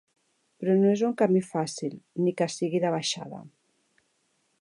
Però 0.61 0.77
no 0.77 0.87
és 0.93 1.03
un 1.09 1.11
camí 1.19 1.41
fàcil, 1.49 1.93
ni 2.25 2.33
que 2.39 2.47
sigui 2.55 2.81
de 2.87 2.93
baixada. 2.99 3.43